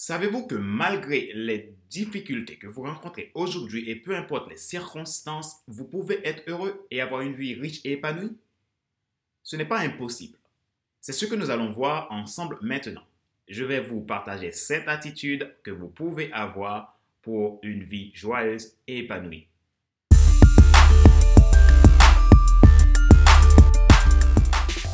[0.00, 5.84] Savez-vous que malgré les difficultés que vous rencontrez aujourd'hui et peu importe les circonstances, vous
[5.84, 8.36] pouvez être heureux et avoir une vie riche et épanouie?
[9.42, 10.38] Ce n'est pas impossible.
[11.00, 13.02] C'est ce que nous allons voir ensemble maintenant.
[13.48, 18.98] Je vais vous partager cette attitude que vous pouvez avoir pour une vie joyeuse et
[18.98, 19.48] épanouie.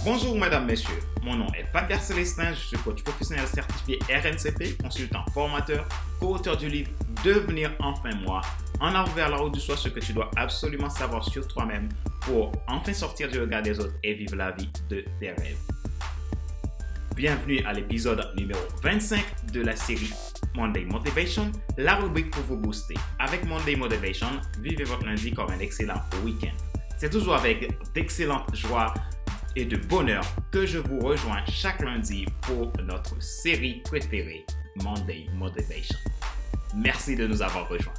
[0.05, 1.00] Bonjour mesdames, messieurs.
[1.23, 5.89] Mon nom est Pater Célestin, je suis coach professionnel certifié RNCP, consultant formateur,
[6.21, 6.90] co-auteur du livre
[7.25, 8.43] Devenir enfin moi,
[8.80, 11.89] en avant vers la route du soi, ce que tu dois absolument savoir sur toi-même
[12.21, 15.57] pour enfin sortir du regard des autres et vivre la vie de tes rêves.
[17.16, 20.13] Bienvenue à l'épisode numéro 25 de la série
[20.55, 22.96] Monday Motivation, la rubrique pour vous booster.
[23.18, 24.29] Avec Monday Motivation,
[24.61, 26.52] vivez votre lundi comme un excellent week-end.
[26.99, 28.93] C'est toujours avec d'excellentes joies
[29.57, 34.44] et de bonheur que je vous rejoins chaque lundi pour notre série préférée,
[34.77, 35.97] Monday Motivation.
[36.75, 37.94] Merci de nous avoir rejoints.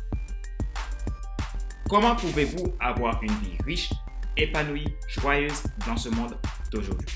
[1.90, 3.90] Comment pouvez-vous avoir une vie riche,
[4.36, 6.38] épanouie, joyeuse dans ce monde
[6.72, 7.08] d'aujourd'hui?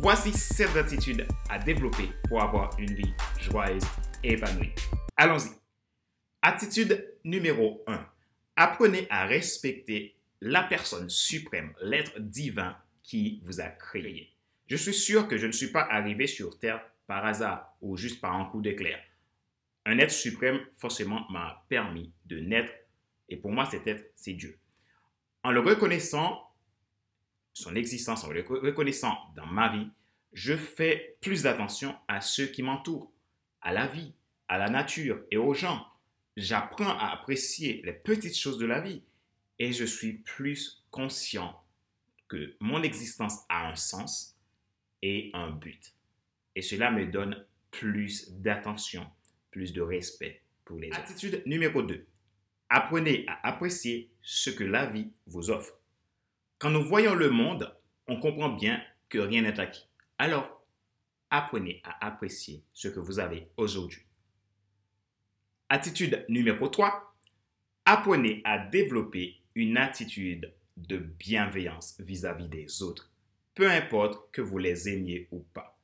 [0.00, 3.84] Voici sept attitudes à développer pour avoir une vie joyeuse
[4.22, 4.72] et épanouie.
[5.16, 5.50] Allons-y.
[6.42, 8.06] Attitude numéro 1.
[8.56, 12.76] Apprenez à respecter la personne suprême, l'être divin
[13.08, 14.34] qui vous a créé.
[14.66, 18.20] Je suis sûr que je ne suis pas arrivé sur Terre par hasard ou juste
[18.20, 19.02] par un coup d'éclair.
[19.86, 22.70] Un être suprême, forcément, m'a permis de naître.
[23.30, 24.58] Et pour moi, cet être, c'est Dieu.
[25.42, 26.52] En le reconnaissant,
[27.54, 29.88] son existence, en le reconnaissant dans ma vie,
[30.34, 33.10] je fais plus attention à ceux qui m'entourent,
[33.62, 34.12] à la vie,
[34.48, 35.86] à la nature et aux gens.
[36.36, 39.02] J'apprends à apprécier les petites choses de la vie
[39.58, 41.58] et je suis plus conscient
[42.28, 44.36] que mon existence a un sens
[45.02, 45.94] et un but.
[46.54, 49.06] Et cela me donne plus d'attention,
[49.50, 50.98] plus de respect pour les autres.
[50.98, 52.06] Attitude numéro 2.
[52.68, 55.74] Apprenez à apprécier ce que la vie vous offre.
[56.58, 57.74] Quand nous voyons le monde,
[58.06, 59.88] on comprend bien que rien n'est acquis.
[60.18, 60.66] Alors,
[61.30, 64.02] apprenez à apprécier ce que vous avez aujourd'hui.
[65.68, 67.14] Attitude numéro 3.
[67.84, 70.52] Apprenez à développer une attitude
[70.86, 73.10] de bienveillance vis-à-vis des autres,
[73.54, 75.78] peu importe que vous les aimiez ou pas.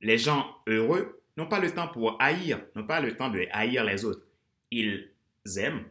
[0.00, 3.84] Les gens heureux n'ont pas le temps pour haïr, n'ont pas le temps de haïr
[3.84, 4.26] les autres.
[4.70, 5.10] Ils
[5.56, 5.84] aiment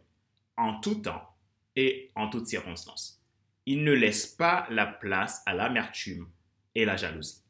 [0.57, 1.35] en tout temps
[1.75, 3.21] et en toutes circonstances.
[3.65, 6.29] Ils ne laissent pas la place à l'amertume
[6.73, 7.41] et la jalousie.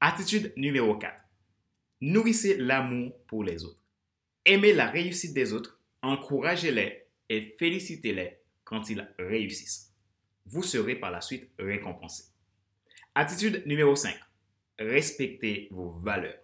[0.00, 1.14] Attitude numéro 4.
[2.00, 3.82] Nourrissez l'amour pour les autres.
[4.44, 9.87] Aimez la réussite des autres, encouragez-les et félicitez-les quand ils réussissent
[10.48, 12.24] vous serez par la suite récompensé.
[13.14, 14.14] Attitude numéro 5.
[14.78, 16.38] Respectez vos valeurs.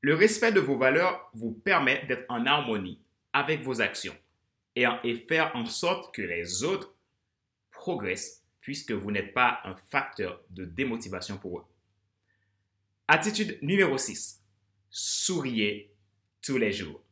[0.00, 3.00] Le respect de vos valeurs vous permet d'être en harmonie
[3.32, 4.16] avec vos actions
[4.74, 6.94] et, et faire en sorte que les autres
[7.70, 11.64] progressent puisque vous n'êtes pas un facteur de démotivation pour eux.
[13.08, 14.42] Attitude numéro 6.
[14.88, 15.92] Souriez
[16.40, 17.02] tous les jours.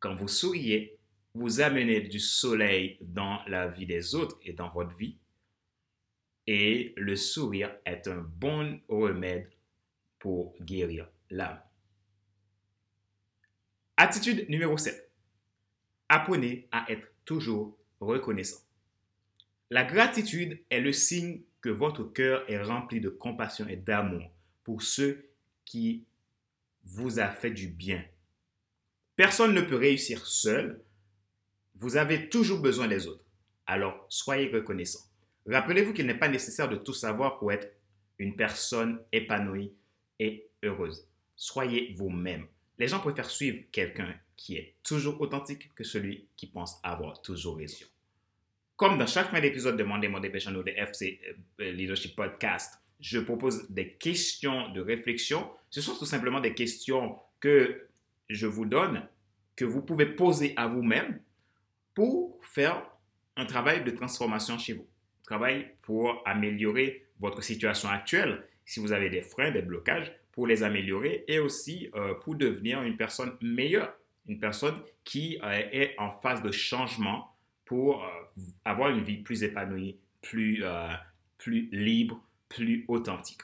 [0.00, 0.98] Quand vous souriez,
[1.34, 5.18] vous amenez du soleil dans la vie des autres et dans votre vie
[6.46, 9.48] et le sourire est un bon remède
[10.18, 11.60] pour guérir l'âme.
[13.96, 15.10] Attitude numéro 7.
[16.08, 18.60] Apprenez à être toujours reconnaissant.
[19.70, 24.30] La gratitude est le signe que votre cœur est rempli de compassion et d'amour
[24.62, 25.30] pour ceux
[25.64, 26.04] qui
[26.84, 28.04] vous a fait du bien.
[29.16, 30.84] Personne ne peut réussir seul.
[31.74, 33.24] Vous avez toujours besoin des autres.
[33.66, 35.05] Alors soyez reconnaissant.
[35.46, 37.72] Rappelez-vous qu'il n'est pas nécessaire de tout savoir pour être
[38.18, 39.72] une personne épanouie
[40.18, 41.08] et heureuse.
[41.36, 42.46] Soyez vous-même.
[42.78, 47.58] Les gens préfèrent suivre quelqu'un qui est toujours authentique que celui qui pense avoir toujours
[47.58, 47.86] raison.
[48.76, 51.18] Comme dans chaque fin d'épisode de Monday Motivation ou de FC
[51.60, 55.50] euh, Leadership Podcast, je propose des questions de réflexion.
[55.70, 57.88] Ce sont tout simplement des questions que
[58.28, 59.06] je vous donne,
[59.54, 61.20] que vous pouvez poser à vous-même
[61.94, 62.86] pour faire
[63.36, 64.86] un travail de transformation chez vous
[65.26, 70.62] travail pour améliorer votre situation actuelle, si vous avez des freins, des blocages, pour les
[70.62, 73.96] améliorer et aussi euh, pour devenir une personne meilleure,
[74.28, 77.34] une personne qui euh, est en phase de changement
[77.64, 78.08] pour euh,
[78.64, 80.62] avoir une vie plus épanouie, plus,
[81.38, 83.40] plus libre, plus authentique.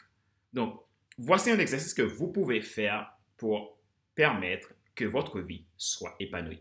[0.52, 0.80] Donc,
[1.16, 3.78] voici un exercice que vous pouvez faire pour
[4.14, 6.60] permettre que votre vie soit épanouie.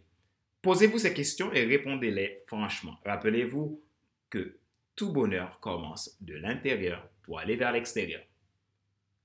[0.62, 2.98] Posez-vous ces questions et répondez-les franchement.
[3.04, 3.82] Rappelez-vous
[4.30, 4.61] que
[5.02, 8.22] tout bonheur commence de l'intérieur pour aller vers l'extérieur.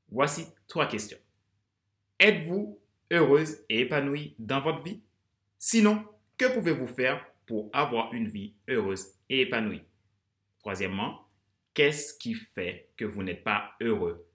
[0.08, 1.18] Voici trois questions.
[2.18, 2.80] Êtes-vous
[3.10, 5.02] heureuse et épanouie dans votre vie?
[5.58, 6.02] Sinon,
[6.38, 9.82] que pouvez-vous faire pour avoir une vie heureuse et épanouie?
[10.60, 11.28] Troisièmement,
[11.74, 14.26] qu'est-ce qui fait que vous n'êtes pas heureux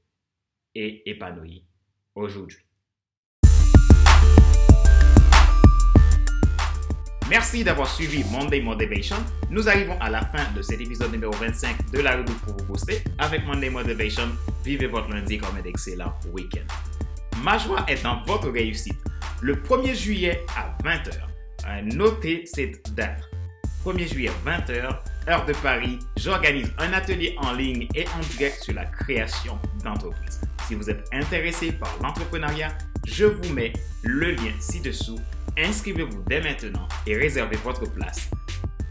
[0.75, 1.65] et épanoui
[2.13, 2.63] aujourd'hui?
[7.31, 9.15] Merci d'avoir suivi Monday Motivation.
[9.49, 12.65] Nous arrivons à la fin de cet épisode numéro 25 de la rubrique pour vous
[12.65, 13.01] booster.
[13.19, 14.27] Avec Monday Motivation,
[14.65, 16.67] vivez votre lundi comme un excellent week-end.
[17.41, 18.97] Ma joie est dans votre réussite.
[19.41, 21.11] Le 1er juillet à 20h,
[21.67, 23.21] euh, notez cette date.
[23.85, 24.99] 1er juillet 20h,
[25.29, 30.41] heure de Paris, j'organise un atelier en ligne et en direct sur la création d'entreprise.
[30.67, 33.71] Si vous êtes intéressé par l'entrepreneuriat, je vous mets
[34.03, 35.19] le lien ci-dessous
[35.57, 38.29] Inscrivez-vous dès maintenant et réservez votre place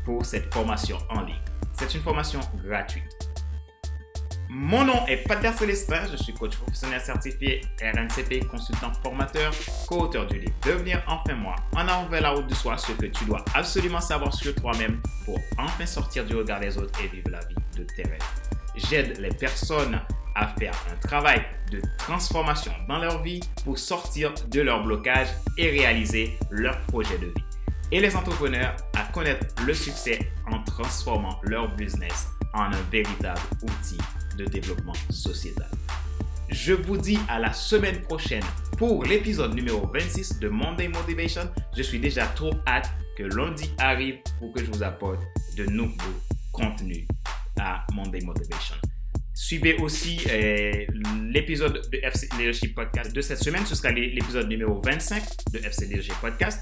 [0.04, 1.40] pour cette formation en ligne.
[1.72, 3.30] C'est une formation gratuite.
[4.52, 9.52] Mon nom est Pater Célestin, je suis coach professionnel certifié RNCP, consultant formateur,
[9.86, 13.06] co-auteur du livre Devenir enfin moi, en avant vers la route du soi, ce que
[13.06, 17.30] tu dois absolument savoir sur toi-même pour enfin sortir du regard des autres et vivre
[17.30, 18.18] la vie de tes rêves.
[18.74, 20.00] J'aide les personnes
[20.34, 25.70] à faire un travail de transformation dans leur vie pour sortir de leur blocage et
[25.70, 27.44] réaliser leur projet de vie.
[27.92, 33.98] Et les entrepreneurs à connaître le succès en transformant leur business en un véritable outil
[34.36, 35.68] de développement sociétal.
[36.50, 38.42] Je vous dis à la semaine prochaine
[38.76, 41.48] pour l'épisode numéro 26 de Monday Motivation.
[41.76, 45.20] Je suis déjà trop hâte que lundi arrive pour que je vous apporte
[45.56, 46.18] de nouveaux
[46.52, 47.06] contenus
[47.60, 48.74] à Monday Motivation.
[49.42, 50.84] Suivez aussi euh,
[51.32, 53.64] l'épisode de FC Leadership Podcast de cette semaine.
[53.64, 55.22] Ce sera l'épisode numéro 25
[55.54, 56.60] de FC Leadership Podcast.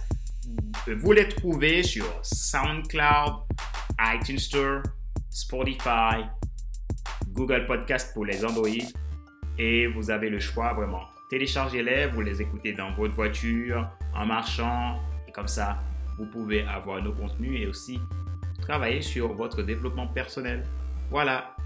[0.87, 3.43] Vous les trouvez sur SoundCloud,
[4.01, 4.83] iTunes Store,
[5.29, 6.25] Spotify,
[7.33, 8.69] Google Podcast pour les Android.
[9.59, 11.03] Et vous avez le choix vraiment.
[11.31, 15.01] Téléchargez-les, vous les écoutez dans votre voiture, en marchant.
[15.27, 15.83] Et comme ça,
[16.17, 17.99] vous pouvez avoir nos contenus et aussi
[18.63, 20.63] travailler sur votre développement personnel.
[21.11, 21.57] Voilà,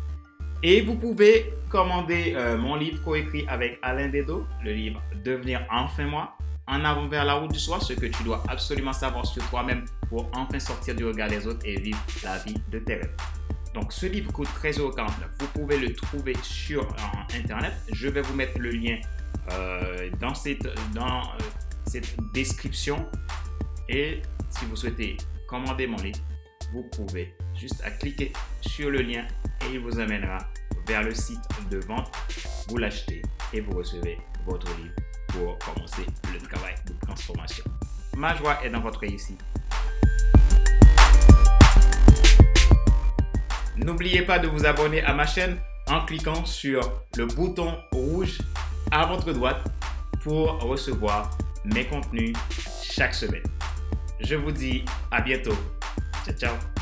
[0.62, 6.06] et vous pouvez commander euh, mon livre coécrit avec Alain Dedo, le livre Devenir enfin
[6.06, 6.36] moi,
[6.66, 9.84] en avant vers la route du soi, ce que tu dois absolument savoir sur toi-même
[10.08, 13.16] pour enfin sortir du regard des autres et vivre la vie de tes rêves.
[13.74, 15.08] Donc ce livre coûte 13,49€.
[15.40, 16.86] Vous pouvez le trouver sur
[17.34, 17.72] Internet.
[17.92, 18.98] Je vais vous mettre le lien
[19.52, 21.38] euh, dans, cette, dans euh,
[21.86, 23.06] cette description.
[23.88, 24.20] Et
[24.50, 25.16] si vous souhaitez
[25.48, 26.20] commander mon livre,
[26.72, 29.24] vous pouvez juste à cliquer sur le lien
[29.62, 30.38] et il vous amènera
[30.86, 31.40] vers le site
[31.70, 32.10] de vente.
[32.68, 33.22] Vous l'achetez
[33.52, 34.94] et vous recevez votre livre
[35.28, 37.64] pour commencer le travail de transformation.
[38.16, 39.40] Ma joie est dans votre réussite.
[43.76, 45.58] N'oubliez pas de vous abonner à ma chaîne
[45.88, 46.80] en cliquant sur
[47.16, 48.38] le bouton rouge
[48.90, 49.66] à votre droite
[50.22, 52.36] pour recevoir mes contenus
[52.82, 53.42] chaque semaine.
[54.20, 55.56] Je vous dis à bientôt.
[56.24, 56.81] Ciao, ciao.